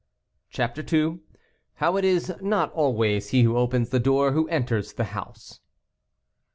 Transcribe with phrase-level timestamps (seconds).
[0.49, 1.19] CHAPTER II.
[1.75, 5.59] HOW IT IS NOT ALWAYS HE WHO OPENS THE DOOR, WHO ENTERS THE HOUSE.